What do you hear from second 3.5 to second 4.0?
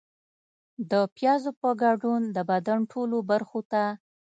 ته